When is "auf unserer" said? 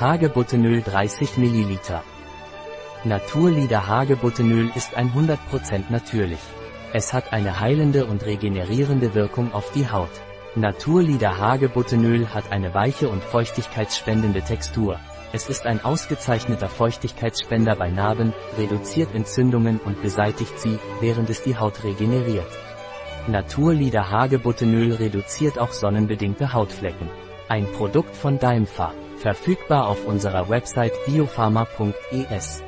29.88-30.50